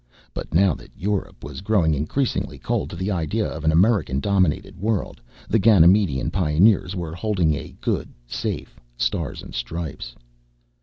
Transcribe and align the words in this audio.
But 0.33 0.51
now 0.51 0.73
that 0.73 0.89
Europe 0.97 1.43
was 1.43 1.61
growing 1.61 1.93
increasingly 1.93 2.57
cold 2.57 2.89
to 2.89 2.95
the 2.95 3.11
idea 3.11 3.45
of 3.45 3.63
an 3.63 3.71
American 3.71 4.19
dominated 4.19 4.75
world, 4.75 5.21
the 5.47 5.59
Ganymedean 5.59 6.31
pioneers 6.31 6.95
were 6.95 7.13
holding 7.13 7.53
a 7.53 7.75
good 7.81 8.09
safe 8.25 8.79
Stars 8.97 9.43
and 9.43 9.53
Stripes. 9.53 10.15